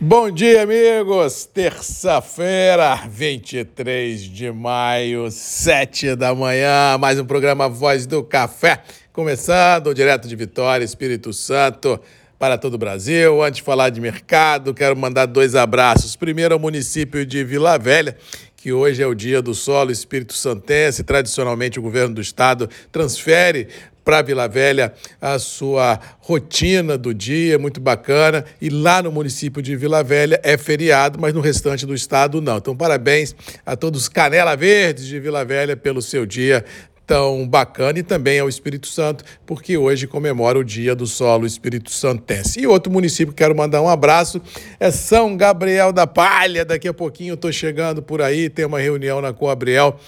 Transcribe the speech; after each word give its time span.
Bom 0.00 0.30
dia, 0.30 0.62
amigos! 0.62 1.44
Terça-feira, 1.44 2.94
23 3.10 4.20
de 4.20 4.52
maio, 4.52 5.28
7 5.28 6.14
da 6.14 6.32
manhã, 6.32 6.96
mais 6.96 7.18
um 7.18 7.24
programa 7.24 7.68
Voz 7.68 8.06
do 8.06 8.22
Café, 8.22 8.80
começando 9.12 9.92
direto 9.92 10.28
de 10.28 10.36
Vitória, 10.36 10.84
Espírito 10.84 11.32
Santo, 11.32 11.98
para 12.38 12.56
todo 12.56 12.74
o 12.74 12.78
Brasil. 12.78 13.42
Antes 13.42 13.56
de 13.56 13.64
falar 13.64 13.90
de 13.90 14.00
mercado, 14.00 14.72
quero 14.72 14.96
mandar 14.96 15.26
dois 15.26 15.56
abraços. 15.56 16.14
Primeiro 16.14 16.54
ao 16.54 16.60
município 16.60 17.26
de 17.26 17.42
Vila 17.42 17.76
Velha, 17.76 18.16
que 18.56 18.72
hoje 18.72 19.02
é 19.02 19.06
o 19.06 19.16
dia 19.16 19.42
do 19.42 19.52
solo 19.52 19.90
Espírito 19.90 20.32
Santense. 20.32 21.02
Tradicionalmente, 21.02 21.80
o 21.80 21.82
governo 21.82 22.14
do 22.14 22.20
estado 22.20 22.70
transfere 22.92 23.66
para 24.08 24.22
Vila 24.22 24.48
Velha 24.48 24.94
a 25.20 25.38
sua 25.38 26.00
rotina 26.20 26.96
do 26.96 27.12
dia, 27.12 27.58
muito 27.58 27.78
bacana. 27.78 28.42
E 28.58 28.70
lá 28.70 29.02
no 29.02 29.12
município 29.12 29.60
de 29.60 29.76
Vila 29.76 30.02
Velha 30.02 30.40
é 30.42 30.56
feriado, 30.56 31.20
mas 31.20 31.34
no 31.34 31.42
restante 31.42 31.84
do 31.84 31.94
estado 31.94 32.40
não. 32.40 32.56
Então, 32.56 32.74
parabéns 32.74 33.36
a 33.66 33.76
todos 33.76 34.00
os 34.00 34.08
Canela 34.08 34.56
Verdes 34.56 35.04
de 35.04 35.20
Vila 35.20 35.44
Velha 35.44 35.76
pelo 35.76 36.00
seu 36.00 36.24
dia 36.24 36.64
tão 37.06 37.48
bacana 37.48 37.98
e 37.98 38.02
também 38.02 38.38
ao 38.38 38.48
Espírito 38.50 38.86
Santo, 38.86 39.24
porque 39.46 39.78
hoje 39.78 40.06
comemora 40.06 40.58
o 40.58 40.64
Dia 40.64 40.94
do 40.94 41.06
Solo 41.06 41.46
Espírito 41.46 41.90
Santense. 41.90 42.60
E 42.60 42.66
outro 42.66 42.92
município 42.92 43.32
que 43.32 43.38
quero 43.42 43.56
mandar 43.56 43.80
um 43.80 43.88
abraço 43.88 44.40
é 44.78 44.90
São 44.90 45.34
Gabriel 45.34 45.90
da 45.92 46.06
Palha. 46.06 46.66
Daqui 46.66 46.88
a 46.88 46.94
pouquinho 46.94 47.32
estou 47.32 47.50
chegando 47.50 48.02
por 48.02 48.20
aí, 48.20 48.50
tem 48.50 48.66
uma 48.66 48.78
reunião 48.78 49.22
na 49.22 49.32
Coabriel 49.34 49.98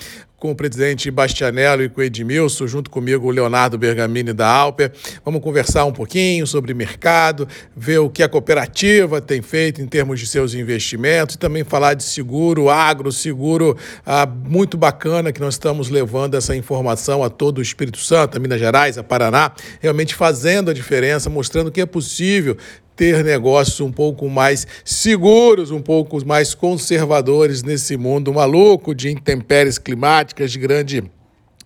com 0.40 0.50
o 0.50 0.54
presidente 0.54 1.10
Bastianello 1.10 1.82
e 1.82 1.88
com 1.90 2.00
o 2.00 2.02
Edmilson, 2.02 2.66
junto 2.66 2.88
comigo 2.88 3.28
o 3.28 3.30
Leonardo 3.30 3.76
Bergamini 3.76 4.32
da 4.32 4.48
Alper. 4.48 4.90
Vamos 5.22 5.42
conversar 5.42 5.84
um 5.84 5.92
pouquinho 5.92 6.46
sobre 6.46 6.72
mercado, 6.72 7.46
ver 7.76 7.98
o 7.98 8.08
que 8.08 8.22
a 8.22 8.28
cooperativa 8.28 9.20
tem 9.20 9.42
feito 9.42 9.82
em 9.82 9.86
termos 9.86 10.18
de 10.18 10.26
seus 10.26 10.54
investimentos 10.54 11.34
e 11.34 11.38
também 11.38 11.62
falar 11.62 11.92
de 11.92 12.02
seguro, 12.02 12.70
agro, 12.70 13.12
seguro 13.12 13.76
ah, 14.06 14.26
muito 14.26 14.78
bacana 14.78 15.30
que 15.30 15.42
nós 15.42 15.54
estamos 15.54 15.90
levando 15.90 16.34
essa 16.34 16.56
informação 16.56 17.22
a 17.22 17.28
todo 17.28 17.59
o 17.59 17.62
Espírito 17.62 17.98
Santo, 17.98 18.38
a 18.38 18.40
Minas 18.40 18.59
Gerais, 18.59 18.96
a 18.96 19.02
Paraná, 19.02 19.52
realmente 19.78 20.15
fazendo 20.15 20.70
a 20.70 20.74
diferença, 20.74 21.28
mostrando 21.28 21.70
que 21.70 21.82
é 21.82 21.87
possível 21.87 22.56
ter 23.01 23.24
negócios 23.24 23.80
um 23.80 23.90
pouco 23.90 24.29
mais 24.29 24.66
seguros, 24.84 25.70
um 25.70 25.80
pouco 25.80 26.23
mais 26.26 26.52
conservadores 26.52 27.62
nesse 27.62 27.96
mundo 27.96 28.30
maluco 28.30 28.95
de 28.95 29.10
intempéries 29.10 29.79
climáticas, 29.79 30.52
de 30.52 30.59
grande 30.59 31.10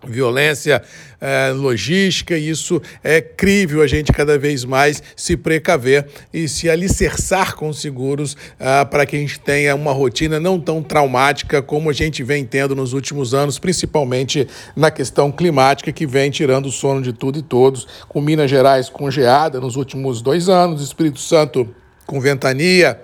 violência 0.07 0.81
é, 1.19 1.51
logística, 1.51 2.37
e 2.37 2.49
isso 2.49 2.81
é 3.03 3.21
crível 3.21 3.81
a 3.81 3.87
gente 3.87 4.11
cada 4.11 4.37
vez 4.37 4.63
mais 4.63 5.01
se 5.15 5.35
precaver 5.35 6.07
e 6.33 6.47
se 6.47 6.69
alicerçar 6.69 7.55
com 7.55 7.71
seguros 7.73 8.35
ah, 8.59 8.85
para 8.85 9.05
que 9.05 9.15
a 9.15 9.19
gente 9.19 9.39
tenha 9.39 9.75
uma 9.75 9.91
rotina 9.91 10.39
não 10.39 10.59
tão 10.59 10.83
traumática 10.83 11.61
como 11.61 11.89
a 11.89 11.93
gente 11.93 12.23
vem 12.23 12.45
tendo 12.45 12.75
nos 12.75 12.93
últimos 12.93 13.33
anos, 13.33 13.57
principalmente 13.57 14.47
na 14.75 14.91
questão 14.91 15.31
climática, 15.31 15.91
que 15.91 16.05
vem 16.05 16.29
tirando 16.29 16.67
o 16.67 16.71
sono 16.71 17.01
de 17.01 17.13
tudo 17.13 17.39
e 17.39 17.41
todos, 17.41 17.87
com 18.07 18.21
Minas 18.21 18.49
Gerais 18.49 18.89
congeada 18.89 19.59
nos 19.59 19.75
últimos 19.75 20.21
dois 20.21 20.49
anos, 20.49 20.81
Espírito 20.81 21.19
Santo 21.19 21.67
com 22.05 22.19
ventania, 22.19 22.99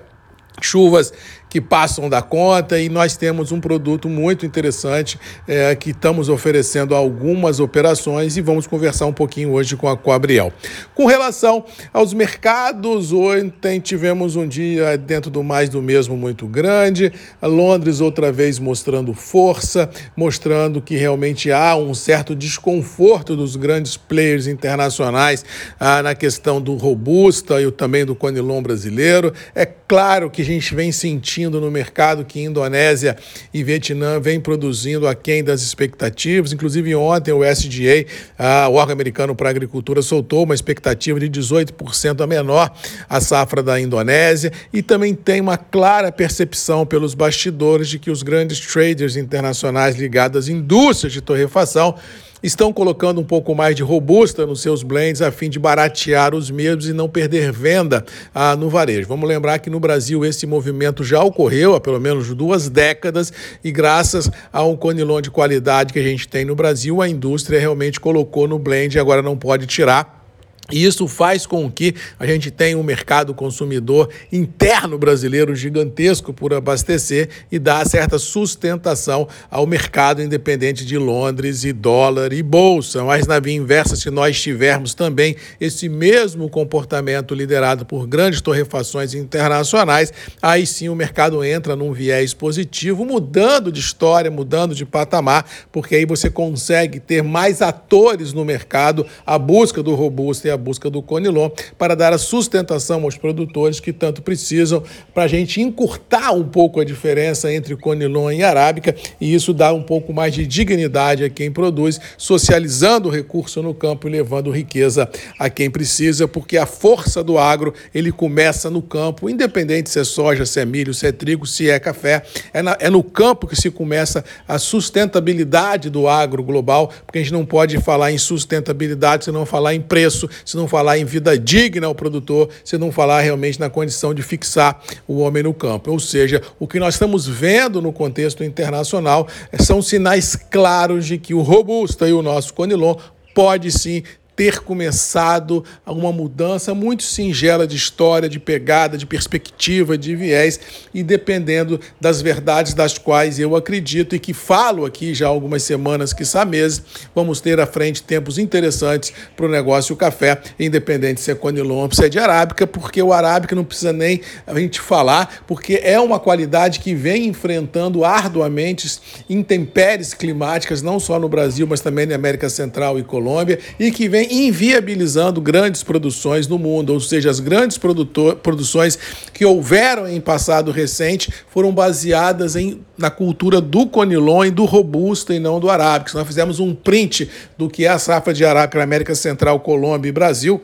chuvas 0.61 1.11
que 1.51 1.59
passam 1.59 2.09
da 2.09 2.21
conta 2.21 2.79
e 2.79 2.87
nós 2.87 3.17
temos 3.17 3.51
um 3.51 3.59
produto 3.59 4.07
muito 4.07 4.45
interessante 4.45 5.19
é, 5.45 5.75
que 5.75 5.89
estamos 5.89 6.29
oferecendo 6.29 6.95
algumas 6.95 7.59
operações 7.59 8.37
e 8.37 8.41
vamos 8.41 8.65
conversar 8.65 9.05
um 9.05 9.11
pouquinho 9.11 9.51
hoje 9.51 9.75
com 9.75 9.89
a 9.89 9.97
Coabriel. 9.97 10.53
Com 10.95 11.07
relação 11.07 11.65
aos 11.91 12.13
mercados, 12.13 13.11
ontem 13.11 13.81
tivemos 13.81 14.37
um 14.37 14.47
dia 14.47 14.97
dentro 14.97 15.29
do 15.29 15.43
mais 15.43 15.67
do 15.67 15.81
mesmo 15.81 16.15
muito 16.15 16.47
grande, 16.47 17.11
Londres 17.41 17.99
outra 17.99 18.31
vez 18.31 18.57
mostrando 18.57 19.13
força, 19.13 19.89
mostrando 20.15 20.81
que 20.81 20.95
realmente 20.95 21.51
há 21.51 21.75
um 21.75 21.93
certo 21.93 22.33
desconforto 22.33 23.35
dos 23.35 23.57
grandes 23.57 23.97
players 23.97 24.47
internacionais 24.47 25.43
ah, 25.77 26.01
na 26.01 26.15
questão 26.15 26.61
do 26.61 26.75
robusta 26.75 27.61
e 27.61 27.69
também 27.71 28.05
do 28.05 28.15
conilon 28.15 28.63
brasileiro. 28.63 29.33
É 29.53 29.65
claro 29.65 30.29
que 30.29 30.41
a 30.41 30.45
gente 30.45 30.73
vem 30.73 30.93
sentindo 30.93 31.40
sentindo 31.41 31.59
no 31.59 31.71
mercado 31.71 32.23
que 32.23 32.39
Indonésia 32.41 33.17
e 33.53 33.63
Vietnã 33.63 34.19
vêm 34.19 34.39
produzindo 34.39 35.07
aquém 35.07 35.43
das 35.43 35.61
expectativas. 35.61 36.53
Inclusive, 36.53 36.93
ontem 36.93 37.31
o 37.31 37.43
SDA, 37.43 38.05
a, 38.37 38.67
o 38.69 38.75
órgão 38.75 38.93
americano 38.93 39.35
para 39.35 39.49
a 39.49 39.51
agricultura, 39.51 40.01
soltou 40.01 40.43
uma 40.43 40.53
expectativa 40.53 41.19
de 41.19 41.29
18% 41.29 42.21
a 42.21 42.27
menor 42.27 42.71
a 43.09 43.19
safra 43.19 43.63
da 43.63 43.79
Indonésia 43.79 44.51
e 44.71 44.83
também 44.83 45.15
tem 45.15 45.41
uma 45.41 45.57
clara 45.57 46.11
percepção 46.11 46.85
pelos 46.85 47.15
bastidores 47.15 47.87
de 47.89 47.97
que 47.97 48.11
os 48.11 48.21
grandes 48.21 48.59
traders 48.59 49.15
internacionais 49.15 49.95
ligados 49.95 50.45
às 50.45 50.47
indústrias 50.47 51.13
de 51.13 51.21
torrefação 51.21 51.95
estão 52.43 52.73
colocando 52.73 53.21
um 53.21 53.23
pouco 53.23 53.53
mais 53.53 53.75
de 53.75 53.83
robusta 53.83 54.45
nos 54.45 54.61
seus 54.61 54.83
blends 54.83 55.21
a 55.21 55.31
fim 55.31 55.49
de 55.49 55.59
baratear 55.59 56.33
os 56.33 56.49
mesmos 56.49 56.87
e 56.87 56.93
não 56.93 57.07
perder 57.07 57.51
venda 57.51 58.05
ah, 58.33 58.55
no 58.55 58.69
varejo. 58.69 59.07
Vamos 59.07 59.27
lembrar 59.27 59.59
que 59.59 59.69
no 59.69 59.79
Brasil 59.79 60.25
esse 60.25 60.47
movimento 60.47 61.03
já 61.03 61.23
ocorreu 61.23 61.75
há 61.75 61.81
pelo 61.81 61.99
menos 61.99 62.33
duas 62.33 62.69
décadas 62.69 63.31
e 63.63 63.71
graças 63.71 64.29
a 64.51 64.63
um 64.63 64.75
conilon 64.75 65.21
de 65.21 65.29
qualidade 65.29 65.93
que 65.93 65.99
a 65.99 66.03
gente 66.03 66.27
tem 66.27 66.45
no 66.45 66.55
Brasil, 66.55 67.01
a 67.01 67.09
indústria 67.09 67.59
realmente 67.59 67.99
colocou 67.99 68.47
no 68.47 68.57
blend 68.57 68.95
e 68.95 68.99
agora 68.99 69.21
não 69.21 69.37
pode 69.37 69.65
tirar 69.65 70.20
e 70.69 70.85
isso 70.85 71.07
faz 71.07 71.45
com 71.45 71.69
que 71.69 71.95
a 72.19 72.25
gente 72.25 72.51
tenha 72.51 72.77
um 72.77 72.83
mercado 72.83 73.33
consumidor 73.33 74.09
interno 74.31 74.97
brasileiro 74.97 75.55
gigantesco 75.55 76.33
por 76.33 76.53
abastecer 76.53 77.29
e 77.51 77.57
dar 77.57 77.85
certa 77.85 78.19
sustentação 78.19 79.27
ao 79.49 79.65
mercado 79.65 80.21
independente 80.21 80.85
de 80.85 80.97
Londres 80.97 81.63
e 81.63 81.73
dólar 81.73 82.31
e 82.31 82.43
bolsa. 82.43 83.03
Mas 83.03 83.27
na 83.27 83.39
via 83.39 83.53
inversa, 83.53 83.95
se 83.95 84.09
nós 84.09 84.39
tivermos 84.39 84.93
também 84.93 85.35
esse 85.59 85.89
mesmo 85.89 86.49
comportamento 86.49 87.33
liderado 87.33 87.85
por 87.85 88.07
grandes 88.07 88.39
torrefações 88.39 89.13
internacionais, 89.13 90.13
aí 90.41 90.65
sim 90.65 90.87
o 90.89 90.95
mercado 90.95 91.43
entra 91.43 91.75
num 91.75 91.91
viés 91.91 92.33
positivo, 92.33 93.03
mudando 93.03 93.71
de 93.71 93.79
história, 93.79 94.31
mudando 94.31 94.73
de 94.73 94.85
patamar, 94.85 95.45
porque 95.71 95.95
aí 95.95 96.05
você 96.05 96.29
consegue 96.29 96.99
ter 96.99 97.21
mais 97.21 97.61
atores 97.61 98.31
no 98.31 98.45
mercado, 98.45 99.05
a 99.25 99.37
busca 99.37 99.83
do 99.83 99.93
robusto 99.95 100.50
a 100.51 100.57
busca 100.57 100.89
do 100.89 101.01
Conilon 101.01 101.49
para 101.77 101.95
dar 101.95 102.13
a 102.13 102.17
sustentação 102.17 103.03
aos 103.03 103.17
produtores 103.17 103.79
que 103.79 103.93
tanto 103.93 104.21
precisam 104.21 104.83
para 105.13 105.23
a 105.23 105.27
gente 105.27 105.61
encurtar 105.61 106.31
um 106.31 106.43
pouco 106.43 106.79
a 106.79 106.83
diferença 106.83 107.51
entre 107.51 107.75
Conilon 107.75 108.31
e 108.31 108.43
Arábica 108.43 108.95
e 109.19 109.33
isso 109.33 109.53
dá 109.53 109.73
um 109.73 109.83
pouco 109.83 110.13
mais 110.13 110.33
de 110.33 110.45
dignidade 110.45 111.23
a 111.23 111.29
quem 111.29 111.51
produz, 111.51 111.99
socializando 112.17 113.09
o 113.09 113.11
recurso 113.11 113.61
no 113.61 113.73
campo 113.73 114.07
e 114.07 114.11
levando 114.11 114.51
riqueza 114.51 115.09
a 115.37 115.49
quem 115.49 115.69
precisa, 115.69 116.27
porque 116.27 116.57
a 116.57 116.65
força 116.65 117.23
do 117.23 117.37
agro 117.37 117.73
ele 117.93 118.11
começa 118.11 118.69
no 118.69 118.81
campo, 118.81 119.29
independente 119.29 119.89
se 119.89 119.99
é 119.99 120.03
soja, 120.03 120.45
se 120.45 120.59
é 120.59 120.65
milho, 120.65 120.93
se 120.93 121.07
é 121.07 121.11
trigo, 121.11 121.45
se 121.45 121.69
é 121.69 121.79
café, 121.79 122.23
é, 122.53 122.61
na, 122.61 122.77
é 122.79 122.89
no 122.89 123.03
campo 123.03 123.47
que 123.47 123.55
se 123.55 123.69
começa 123.69 124.23
a 124.47 124.57
sustentabilidade 124.57 125.89
do 125.89 126.07
agro 126.07 126.43
global, 126.43 126.91
porque 127.05 127.19
a 127.19 127.21
gente 127.21 127.33
não 127.33 127.45
pode 127.45 127.79
falar 127.79 128.11
em 128.11 128.17
sustentabilidade 128.17 129.25
se 129.25 129.31
não 129.31 129.45
falar 129.45 129.73
em 129.73 129.81
preço, 129.81 130.29
se 130.45 130.57
não 130.57 130.67
falar 130.67 130.97
em 130.97 131.05
vida 131.05 131.37
digna 131.37 131.87
ao 131.87 131.95
produtor, 131.95 132.49
se 132.63 132.77
não 132.77 132.91
falar 132.91 133.21
realmente 133.21 133.59
na 133.59 133.69
condição 133.69 134.13
de 134.13 134.21
fixar 134.21 134.81
o 135.07 135.19
homem 135.19 135.43
no 135.43 135.53
campo. 135.53 135.91
Ou 135.91 135.99
seja, 135.99 136.41
o 136.59 136.67
que 136.67 136.79
nós 136.79 136.95
estamos 136.95 137.27
vendo 137.27 137.81
no 137.81 137.93
contexto 137.93 138.43
internacional 138.43 139.27
são 139.59 139.81
sinais 139.81 140.35
claros 140.35 141.05
de 141.05 141.17
que 141.17 141.33
o 141.33 141.41
Robusta 141.41 142.07
e 142.07 142.13
o 142.13 142.21
nosso 142.21 142.53
Conilon 142.53 142.95
pode 143.33 143.71
sim 143.71 144.03
ter 144.41 144.61
começado 144.61 145.63
uma 145.85 146.11
mudança 146.11 146.73
muito 146.73 147.03
singela 147.03 147.67
de 147.67 147.75
história, 147.75 148.27
de 148.27 148.39
pegada, 148.39 148.97
de 148.97 149.05
perspectiva, 149.05 149.95
de 149.95 150.15
viés, 150.15 150.59
e 150.91 151.03
dependendo 151.03 151.79
das 151.99 152.23
verdades 152.23 152.73
das 152.73 152.97
quais 152.97 153.37
eu 153.37 153.55
acredito 153.55 154.15
e 154.15 154.19
que 154.19 154.33
falo 154.33 154.83
aqui 154.83 155.13
já 155.13 155.27
há 155.27 155.29
algumas 155.29 155.61
semanas, 155.61 156.11
que 156.11 156.23
meses, 156.47 156.81
vamos 157.13 157.39
ter 157.39 157.59
à 157.59 157.67
frente 157.67 158.01
tempos 158.01 158.39
interessantes 158.39 159.13
para 159.37 159.45
o 159.45 159.49
negócio 159.49 159.95
café, 159.95 160.41
independente 160.59 161.21
se 161.21 161.29
é 161.29 161.35
Conilon 161.35 161.83
ou 161.83 161.93
se 161.93 162.03
é 162.03 162.09
de 162.09 162.17
Arábica, 162.17 162.65
porque 162.65 162.99
o 162.99 163.13
Arábica 163.13 163.55
não 163.55 163.63
precisa 163.63 163.93
nem 163.93 164.21
a 164.47 164.59
gente 164.59 164.81
falar, 164.81 165.43
porque 165.45 165.79
é 165.83 165.99
uma 165.99 166.19
qualidade 166.19 166.79
que 166.79 166.95
vem 166.95 167.27
enfrentando 167.27 168.03
arduamente 168.03 168.99
intempéries 169.29 170.15
climáticas, 170.15 170.81
não 170.81 170.99
só 170.99 171.19
no 171.19 171.29
Brasil, 171.29 171.67
mas 171.67 171.79
também 171.79 172.07
na 172.07 172.15
América 172.15 172.49
Central 172.49 172.97
e 172.97 173.03
Colômbia, 173.03 173.59
e 173.79 173.91
que 173.91 174.09
vem 174.09 174.30
inviabilizando 174.31 175.41
grandes 175.41 175.83
produções 175.83 176.47
no 176.47 176.57
mundo, 176.57 176.93
ou 176.93 176.99
seja, 176.99 177.29
as 177.29 177.39
grandes 177.39 177.77
produções 177.77 178.97
que 179.33 179.45
houveram 179.45 180.07
em 180.07 180.21
passado 180.21 180.71
recente 180.71 181.31
foram 181.49 181.73
baseadas 181.73 182.55
em, 182.55 182.79
na 182.97 183.09
cultura 183.09 183.59
do 183.59 183.85
conilon 183.85 184.49
do 184.51 184.65
robusta 184.65 185.33
e 185.33 185.39
não 185.39 185.59
do 185.59 185.69
arábica. 185.69 186.17
Nós 186.17 186.27
fizemos 186.27 186.59
um 186.59 186.73
print 186.73 187.29
do 187.57 187.69
que 187.69 187.85
é 187.85 187.89
a 187.89 187.99
safra 187.99 188.33
de 188.33 188.45
arábica 188.45 188.77
na 188.77 188.85
América 188.85 189.13
Central, 189.13 189.59
Colômbia 189.59 190.09
e 190.09 190.13
Brasil 190.13 190.61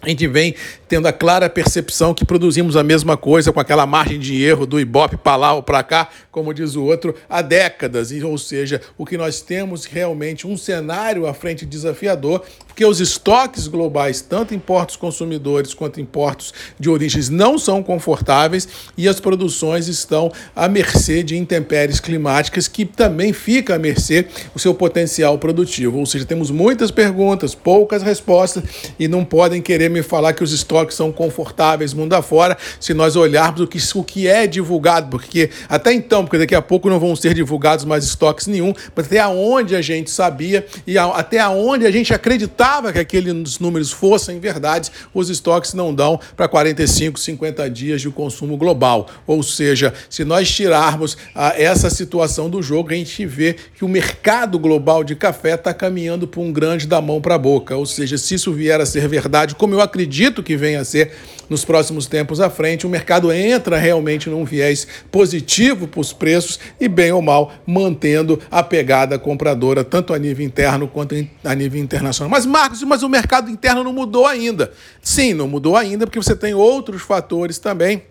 a 0.00 0.08
gente 0.08 0.28
vem 0.28 0.54
tendo 0.88 1.08
a 1.08 1.12
clara 1.12 1.50
percepção 1.50 2.14
que 2.14 2.24
produzimos 2.24 2.76
a 2.76 2.84
mesma 2.84 3.16
coisa 3.16 3.52
com 3.52 3.58
aquela 3.58 3.84
margem 3.84 4.18
de 4.18 4.42
erro 4.42 4.64
do 4.64 4.78
Ibope 4.78 5.16
para 5.16 5.36
lá 5.36 5.52
ou 5.54 5.62
para 5.62 5.82
cá, 5.82 6.08
como 6.30 6.54
diz 6.54 6.76
o 6.76 6.84
outro, 6.84 7.14
há 7.28 7.42
décadas. 7.42 8.12
Ou 8.12 8.38
seja, 8.38 8.80
o 8.96 9.04
que 9.04 9.18
nós 9.18 9.40
temos 9.40 9.84
realmente 9.84 10.46
um 10.46 10.56
cenário 10.56 11.26
à 11.26 11.34
frente 11.34 11.66
desafiador, 11.66 12.42
porque 12.66 12.84
os 12.84 13.00
estoques 13.00 13.66
globais, 13.66 14.20
tanto 14.22 14.54
em 14.54 14.58
portos 14.58 14.94
consumidores 14.94 15.74
quanto 15.74 16.00
em 16.00 16.04
portos 16.04 16.54
de 16.78 16.88
origens, 16.88 17.28
não 17.28 17.58
são 17.58 17.82
confortáveis 17.82 18.68
e 18.96 19.08
as 19.08 19.18
produções 19.18 19.88
estão 19.88 20.32
à 20.54 20.68
mercê 20.68 21.24
de 21.24 21.36
intempéries 21.36 21.98
climáticas, 21.98 22.68
que 22.68 22.84
também 22.84 23.32
fica 23.32 23.74
à 23.74 23.78
mercê 23.78 24.26
o 24.54 24.60
seu 24.60 24.72
potencial 24.72 25.36
produtivo. 25.38 25.98
Ou 25.98 26.06
seja, 26.06 26.24
temos 26.24 26.52
muitas 26.52 26.92
perguntas, 26.92 27.52
poucas 27.52 28.02
respostas 28.02 28.62
e 28.96 29.08
não 29.08 29.24
podem 29.24 29.60
querer 29.60 29.87
me 29.88 30.02
falar 30.02 30.32
que 30.32 30.42
os 30.42 30.52
estoques 30.52 30.96
são 30.96 31.12
confortáveis 31.12 31.94
mundo 31.94 32.14
afora, 32.14 32.56
se 32.80 32.94
nós 32.94 33.16
olharmos 33.16 33.60
o 33.60 33.66
que, 33.66 33.78
o 33.94 34.04
que 34.04 34.26
é 34.26 34.46
divulgado, 34.46 35.08
porque 35.10 35.50
até 35.68 35.92
então, 35.92 36.24
porque 36.24 36.38
daqui 36.38 36.54
a 36.54 36.62
pouco 36.62 36.88
não 36.88 36.98
vão 36.98 37.14
ser 37.14 37.34
divulgados 37.34 37.84
mais 37.84 38.04
estoques 38.04 38.46
nenhum, 38.46 38.72
mas 38.94 39.06
até 39.06 39.26
onde 39.26 39.74
a 39.74 39.82
gente 39.82 40.10
sabia 40.10 40.66
e 40.86 40.96
a, 40.96 41.06
até 41.06 41.46
onde 41.48 41.86
a 41.86 41.90
gente 41.90 42.14
acreditava 42.14 42.92
que 42.92 42.98
aqueles 42.98 43.58
números 43.58 43.90
fossem 43.90 44.38
verdades, 44.38 44.90
os 45.12 45.28
estoques 45.28 45.74
não 45.74 45.94
dão 45.94 46.18
para 46.36 46.48
45, 46.48 47.18
50 47.18 47.68
dias 47.70 48.00
de 48.00 48.10
consumo 48.10 48.56
global. 48.56 49.08
Ou 49.26 49.42
seja, 49.42 49.92
se 50.08 50.24
nós 50.24 50.50
tirarmos 50.50 51.16
ah, 51.34 51.54
essa 51.56 51.90
situação 51.90 52.48
do 52.48 52.62
jogo, 52.62 52.90
a 52.90 52.94
gente 52.94 53.26
vê 53.26 53.56
que 53.76 53.84
o 53.84 53.88
mercado 53.88 54.58
global 54.58 55.02
de 55.02 55.14
café 55.14 55.54
está 55.54 55.74
caminhando 55.74 56.26
para 56.26 56.40
um 56.40 56.52
grande 56.52 56.86
da 56.86 57.00
mão 57.00 57.20
para 57.20 57.34
a 57.34 57.38
boca. 57.38 57.76
Ou 57.76 57.86
seja, 57.86 58.16
se 58.16 58.34
isso 58.34 58.52
vier 58.52 58.80
a 58.80 58.86
ser 58.86 59.08
verdade, 59.08 59.54
como 59.54 59.74
eu 59.74 59.77
acredito 59.80 60.42
que 60.42 60.56
venha 60.56 60.80
a 60.80 60.84
ser 60.84 61.12
nos 61.48 61.64
próximos 61.64 62.06
tempos 62.06 62.40
à 62.40 62.50
frente, 62.50 62.86
o 62.86 62.90
mercado 62.90 63.32
entra 63.32 63.78
realmente 63.78 64.28
num 64.28 64.44
viés 64.44 64.86
positivo 65.10 65.88
para 65.88 66.00
os 66.00 66.12
preços 66.12 66.60
e, 66.78 66.88
bem 66.88 67.10
ou 67.10 67.22
mal, 67.22 67.52
mantendo 67.66 68.38
a 68.50 68.62
pegada 68.62 69.18
compradora, 69.18 69.82
tanto 69.82 70.12
a 70.12 70.18
nível 70.18 70.44
interno 70.44 70.86
quanto 70.86 71.14
a 71.42 71.54
nível 71.54 71.80
internacional. 71.80 72.30
Mas, 72.30 72.44
Marcos, 72.44 72.82
mas 72.82 73.02
o 73.02 73.08
mercado 73.08 73.50
interno 73.50 73.82
não 73.82 73.92
mudou 73.92 74.26
ainda. 74.26 74.72
Sim, 75.00 75.32
não 75.32 75.48
mudou 75.48 75.76
ainda, 75.76 76.06
porque 76.06 76.18
você 76.18 76.36
tem 76.36 76.52
outros 76.52 77.02
fatores 77.02 77.58
também 77.58 78.02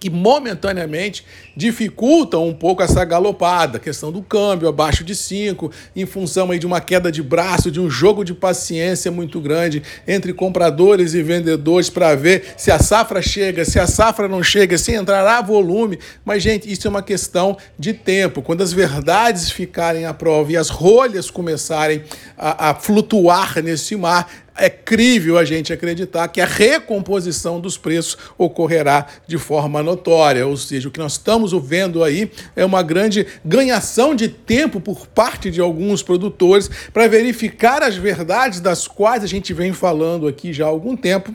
que 0.00 0.08
momentaneamente 0.08 1.24
dificultam 1.54 2.48
um 2.48 2.54
pouco 2.54 2.82
essa 2.82 3.04
galopada, 3.04 3.76
a 3.76 3.80
questão 3.80 4.10
do 4.10 4.22
câmbio 4.22 4.66
abaixo 4.66 5.04
de 5.04 5.14
5, 5.14 5.70
em 5.94 6.06
função 6.06 6.50
aí 6.50 6.58
de 6.58 6.66
uma 6.66 6.80
queda 6.80 7.12
de 7.12 7.22
braço, 7.22 7.70
de 7.70 7.78
um 7.78 7.90
jogo 7.90 8.24
de 8.24 8.32
paciência 8.32 9.10
muito 9.10 9.40
grande 9.40 9.82
entre 10.08 10.32
compradores 10.32 11.12
e 11.12 11.22
vendedores 11.22 11.90
para 11.90 12.14
ver 12.14 12.54
se 12.56 12.70
a 12.70 12.78
safra 12.78 13.20
chega, 13.20 13.64
se 13.64 13.78
a 13.78 13.86
safra 13.86 14.26
não 14.26 14.42
chega, 14.42 14.78
se 14.78 14.94
entrará 14.94 15.42
volume. 15.42 15.98
Mas, 16.24 16.42
gente, 16.42 16.70
isso 16.72 16.86
é 16.86 16.90
uma 16.90 17.02
questão 17.02 17.58
de 17.78 17.92
tempo. 17.92 18.40
Quando 18.40 18.62
as 18.62 18.72
verdades 18.72 19.50
ficarem 19.50 20.06
à 20.06 20.14
prova 20.14 20.52
e 20.52 20.56
as 20.56 20.70
rolhas 20.70 21.30
começarem 21.30 22.02
a, 22.38 22.70
a 22.70 22.74
flutuar 22.74 23.62
nesse 23.62 23.94
mar, 23.96 24.30
é 24.56 24.68
crível 24.68 25.38
a 25.38 25.44
gente 25.44 25.72
acreditar 25.72 26.28
que 26.28 26.40
a 26.40 26.46
recomposição 26.46 27.60
dos 27.60 27.78
preços 27.78 28.16
ocorrerá 28.36 29.06
de 29.26 29.38
forma 29.38 29.82
notória, 29.82 30.46
ou 30.46 30.56
seja, 30.56 30.88
o 30.88 30.90
que 30.90 31.00
nós 31.00 31.12
estamos 31.12 31.52
vendo 31.66 32.04
aí 32.04 32.30
é 32.54 32.64
uma 32.64 32.82
grande 32.82 33.26
ganhação 33.44 34.14
de 34.14 34.28
tempo 34.28 34.80
por 34.80 35.06
parte 35.06 35.50
de 35.50 35.60
alguns 35.60 36.02
produtores 36.02 36.70
para 36.92 37.08
verificar 37.08 37.82
as 37.82 37.96
verdades 37.96 38.60
das 38.60 38.86
quais 38.86 39.24
a 39.24 39.26
gente 39.26 39.52
vem 39.52 39.72
falando 39.72 40.28
aqui 40.28 40.52
já 40.52 40.66
há 40.66 40.68
algum 40.68 40.96
tempo 40.96 41.34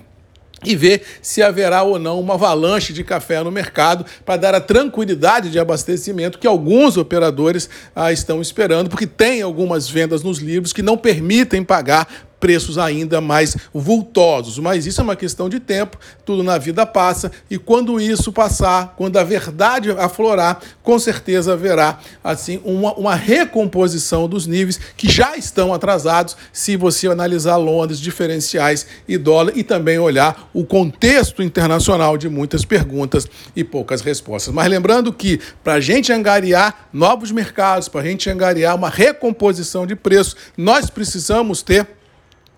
e 0.64 0.76
ver 0.76 1.04
se 1.22 1.42
haverá 1.42 1.84
ou 1.84 2.00
não 2.00 2.20
uma 2.20 2.34
avalanche 2.34 2.94
de 2.94 3.04
café 3.04 3.44
no 3.44 3.52
mercado 3.52 4.06
para 4.26 4.38
dar 4.38 4.56
a 4.56 4.62
tranquilidade 4.62 5.52
de 5.52 5.60
abastecimento 5.60 6.40
que 6.40 6.48
alguns 6.48 6.98
operadores 6.98 7.70
ah, 7.96 8.12
estão 8.12 8.42
esperando, 8.42 8.90
porque 8.90 9.08
tem 9.08 9.42
algumas 9.42 9.90
vendas 9.90 10.24
nos 10.24 10.40
livros 10.40 10.74
que 10.74 10.82
não 10.82 10.98
permitem 10.98 11.64
pagar 11.64 12.08
preços 12.46 12.78
ainda 12.78 13.20
mais 13.20 13.58
vultosos. 13.74 14.60
Mas 14.60 14.86
isso 14.86 15.02
é 15.02 15.04
uma 15.04 15.16
questão 15.16 15.50
de 15.50 15.60
tempo, 15.60 15.98
tudo 16.24 16.44
na 16.44 16.60
vida 16.60 16.86
passa, 16.86 17.32
e 17.50 17.58
quando 17.58 18.00
isso 18.00 18.32
passar, 18.32 18.94
quando 18.96 19.18
a 19.18 19.24
verdade 19.24 19.90
aflorar, 19.90 20.60
com 20.84 21.00
certeza 21.00 21.54
haverá 21.54 21.98
assim 22.24 22.62
uma, 22.64 22.94
uma 22.94 23.16
recomposição 23.16 24.30
dos 24.30 24.46
níveis 24.46 24.80
que 24.96 25.12
já 25.12 25.36
estão 25.36 25.74
atrasados, 25.74 26.38
se 26.54 26.78
você 26.78 27.08
analisar 27.08 27.56
Londres, 27.56 28.00
diferenciais 28.00 28.86
e 29.08 29.18
dólar, 29.18 29.54
e 29.56 29.64
também 29.64 29.98
olhar 29.98 30.48
o 30.54 30.64
contexto 30.64 31.42
internacional 31.42 32.16
de 32.16 32.30
muitas 32.30 32.64
perguntas 32.64 33.28
e 33.56 33.64
poucas 33.64 34.02
respostas. 34.02 34.54
Mas 34.54 34.70
lembrando 34.70 35.12
que 35.12 35.40
para 35.64 35.74
a 35.74 35.80
gente 35.80 36.14
angariar 36.14 36.90
novos 36.94 37.32
mercados, 37.32 37.90
para 37.90 38.02
a 38.02 38.06
gente 38.06 38.30
angariar 38.30 38.76
uma 38.76 38.90
recomposição 38.90 39.88
de 39.88 39.96
preços, 39.96 40.36
nós 40.56 40.92
precisamos 40.92 41.64
ter 41.64 41.88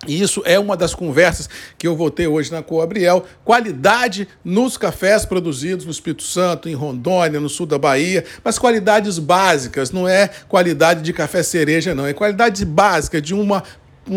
e 0.06 0.22
isso 0.22 0.42
é 0.44 0.58
uma 0.58 0.76
das 0.76 0.94
conversas 0.94 1.48
que 1.76 1.86
eu 1.86 1.96
vou 1.96 2.10
ter 2.10 2.28
hoje 2.28 2.52
na 2.52 2.62
Coabriel. 2.62 3.24
Qualidade 3.44 4.28
nos 4.44 4.76
cafés 4.76 5.24
produzidos 5.24 5.84
no 5.84 5.90
Espírito 5.90 6.22
Santo, 6.22 6.68
em 6.68 6.74
Rondônia, 6.74 7.40
no 7.40 7.48
sul 7.48 7.66
da 7.66 7.78
Bahia, 7.78 8.24
mas 8.44 8.58
qualidades 8.58 9.18
básicas, 9.18 9.90
não 9.90 10.06
é 10.06 10.30
qualidade 10.48 11.02
de 11.02 11.12
café 11.12 11.42
cereja, 11.42 11.94
não. 11.94 12.06
É 12.06 12.12
qualidade 12.12 12.64
básica 12.64 13.20
de 13.20 13.34
uma 13.34 13.62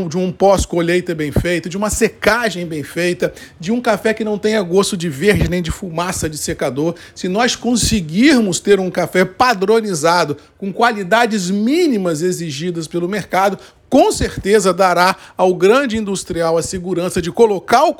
de 0.07 0.17
um 0.17 0.31
pós-colheita 0.31 1.13
bem 1.13 1.33
feito, 1.33 1.67
de 1.67 1.75
uma 1.75 1.89
secagem 1.89 2.65
bem 2.65 2.81
feita, 2.81 3.33
de 3.59 3.73
um 3.73 3.81
café 3.81 4.13
que 4.13 4.23
não 4.23 4.37
tenha 4.37 4.61
gosto 4.61 4.95
de 4.95 5.09
verde 5.09 5.49
nem 5.49 5.61
de 5.61 5.69
fumaça 5.69 6.29
de 6.29 6.37
secador. 6.37 6.95
Se 7.13 7.27
nós 7.27 7.57
conseguirmos 7.57 8.61
ter 8.61 8.79
um 8.79 8.89
café 8.89 9.25
padronizado, 9.25 10.37
com 10.57 10.71
qualidades 10.71 11.49
mínimas 11.49 12.21
exigidas 12.21 12.87
pelo 12.87 13.09
mercado, 13.09 13.59
com 13.91 14.09
certeza 14.09 14.73
dará 14.73 15.17
ao 15.35 15.53
grande 15.53 15.97
industrial 15.97 16.57
a 16.57 16.63
segurança 16.63 17.21
de 17.21 17.29
colocar 17.29 17.83
o 17.83 17.93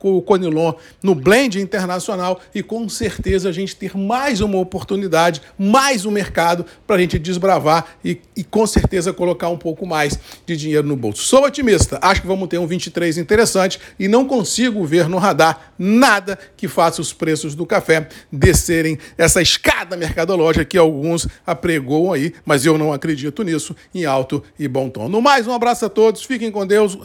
o 0.00 0.22
Conilon 0.22 0.72
no 1.02 1.14
blend 1.14 1.60
internacional 1.60 2.40
e 2.54 2.62
com 2.62 2.88
certeza 2.88 3.48
a 3.48 3.52
gente 3.52 3.74
ter 3.74 3.96
mais 3.96 4.40
uma 4.40 4.58
oportunidade, 4.58 5.42
mais 5.58 6.04
um 6.04 6.10
mercado 6.10 6.64
para 6.86 6.96
a 6.96 6.98
gente 6.98 7.18
desbravar 7.18 7.96
e, 8.04 8.20
e 8.36 8.44
com 8.44 8.66
certeza 8.66 9.12
colocar 9.12 9.48
um 9.48 9.56
pouco 9.56 9.86
mais 9.86 10.18
de 10.44 10.56
dinheiro 10.56 10.86
no 10.86 10.96
bolso. 10.96 11.22
Sou 11.22 11.44
otimista, 11.44 11.98
acho 12.02 12.20
que 12.20 12.26
vamos 12.26 12.48
ter 12.48 12.58
um 12.58 12.66
23 12.66 13.18
interessante 13.18 13.80
e 13.98 14.08
não 14.08 14.26
consigo 14.26 14.84
ver 14.84 15.08
no 15.08 15.18
radar 15.18 15.72
nada 15.78 16.38
que 16.56 16.68
faça 16.68 17.00
os 17.00 17.12
preços 17.12 17.54
do 17.54 17.66
café 17.66 18.08
descerem 18.30 18.98
essa 19.16 19.42
escada 19.42 19.96
mercadológica 19.96 20.64
que 20.64 20.78
alguns 20.78 21.26
apregoam 21.46 22.12
aí, 22.12 22.32
mas 22.44 22.64
eu 22.64 22.78
não 22.78 22.92
acredito 22.92 23.42
nisso 23.42 23.74
em 23.94 24.04
alto 24.04 24.42
e 24.58 24.68
bom 24.68 24.88
tom. 24.88 25.08
No 25.08 25.20
mais, 25.36 25.46
um 25.46 25.52
abraço 25.52 25.84
a 25.84 25.90
todos, 25.90 26.24
fiquem 26.24 26.50
com 26.50 26.66
Deus. 26.66 26.96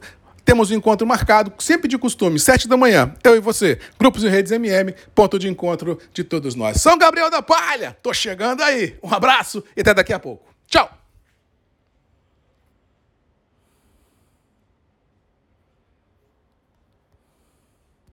Temos 0.45 0.71
um 0.71 0.75
encontro 0.75 1.05
marcado, 1.05 1.51
sempre 1.59 1.89
de 1.89 1.97
costume, 1.97 2.39
sete 2.39 2.65
da 2.65 2.77
manhã. 2.77 3.13
Eu 3.25 3.35
e 3.35 3.39
você, 3.41 3.77
Grupos 3.99 4.23
e 4.23 4.29
Redes 4.29 4.53
MM, 4.53 4.95
ponto 5.13 5.37
de 5.37 5.49
encontro 5.49 5.99
de 6.13 6.23
todos 6.23 6.55
nós. 6.55 6.79
São 6.79 6.97
Gabriel 6.97 7.29
da 7.29 7.41
Palha, 7.41 7.97
tô 8.01 8.13
chegando 8.13 8.63
aí. 8.63 8.97
Um 9.03 9.13
abraço 9.13 9.61
e 9.75 9.81
até 9.81 9.93
daqui 9.93 10.13
a 10.13 10.19
pouco. 10.19 10.45
Tchau! 10.65 11.00